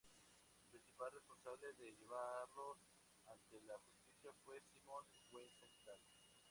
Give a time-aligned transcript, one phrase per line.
[0.63, 2.79] El principal responsable de llevarlo
[3.27, 6.01] ante la justicia fue Simon Wiesenthal.